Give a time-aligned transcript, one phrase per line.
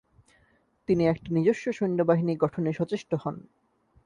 [0.89, 3.35] তিনি একটি নিজস্ব সৈন্য বাহিনী গঠনে সচেষ্ট হন।